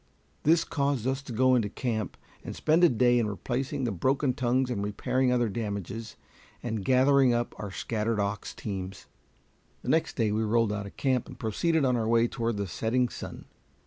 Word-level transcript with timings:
This 0.41 0.63
caused 0.63 1.05
us 1.05 1.21
to 1.21 1.31
go 1.31 1.53
into 1.53 1.69
camp 1.69 2.17
and 2.43 2.55
spend 2.55 2.83
a 2.83 2.89
day 2.89 3.19
in 3.19 3.27
replacing 3.27 3.83
the 3.83 3.91
broken 3.91 4.33
tongues 4.33 4.71
and 4.71 4.83
repairing 4.83 5.31
other 5.31 5.47
damages, 5.47 6.15
and 6.63 6.83
gathering 6.83 7.35
up 7.35 7.53
our 7.59 7.69
scattered 7.69 8.19
ox 8.19 8.55
teams. 8.55 9.05
The 9.83 9.89
next 9.89 10.15
day 10.15 10.31
we 10.31 10.41
rolled 10.41 10.73
out 10.73 10.87
of 10.87 10.97
camp, 10.97 11.27
and 11.27 11.37
proceeded 11.37 11.85
on 11.85 11.95
our 11.95 12.07
way 12.07 12.27
toward 12.27 12.57
the 12.57 12.65
setting 12.65 13.09
sun. 13.09 13.45